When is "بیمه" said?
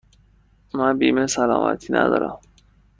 0.97-1.27